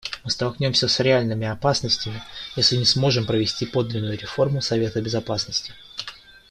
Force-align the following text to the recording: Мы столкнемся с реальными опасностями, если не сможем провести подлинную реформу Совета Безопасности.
Мы 0.23 0.31
столкнемся 0.31 0.87
с 0.87 0.99
реальными 0.99 1.45
опасностями, 1.45 2.23
если 2.55 2.75
не 2.75 2.85
сможем 2.85 3.27
провести 3.27 3.67
подлинную 3.67 4.17
реформу 4.17 4.59
Совета 4.59 4.99
Безопасности. 4.99 5.73